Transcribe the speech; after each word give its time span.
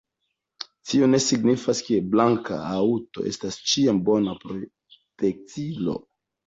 Tio 0.91 1.09
ne 1.11 1.19
signifas, 1.25 1.83
ke 1.89 1.99
blanka 2.15 2.59
haŭto 2.71 3.29
estas 3.35 3.63
ĉiam 3.69 4.01
bona 4.11 4.37
protektilo. 4.43 6.01